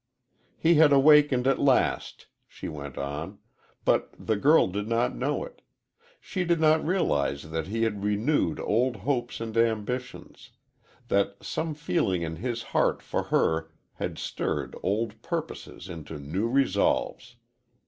[0.57, 3.37] "He had awakened at last," she went on,
[3.85, 5.61] "but the girl did not know it.
[6.19, 10.49] She did not realize that he had renewed old hopes and ambitions;
[11.09, 17.35] that some feeling in his heart for her had stirred old purposes into new resolves.